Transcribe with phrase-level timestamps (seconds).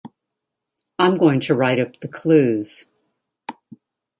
[0.97, 2.85] I'm going to write up the clues